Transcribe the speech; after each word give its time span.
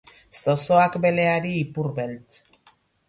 Zozoak 0.37 0.97
beleari 1.03 1.53
ipurbeltz. 1.59 2.43